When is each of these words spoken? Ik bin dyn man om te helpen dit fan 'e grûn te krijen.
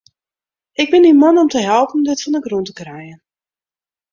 Ik 0.81 0.87
bin 0.91 1.03
dyn 1.05 1.19
man 1.23 1.41
om 1.41 1.49
te 1.51 1.59
helpen 1.71 2.05
dit 2.09 2.23
fan 2.23 2.35
'e 2.37 2.41
grûn 2.45 2.65
te 2.67 2.77
krijen. 2.79 3.19